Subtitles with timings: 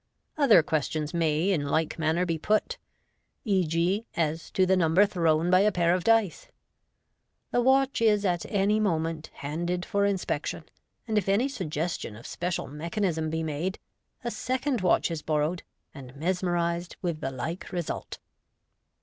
[0.35, 2.79] Other questions may in like manner be put,
[3.45, 6.47] e.g., as to the number thrown by a pair of dice.
[7.51, 10.63] The watch is at any moment handed for inspection,
[11.07, 13.77] and if any suggestion of special mechanism be made,
[14.23, 15.61] a second watch is borrowed,
[15.93, 18.17] and mesmerised with the like result.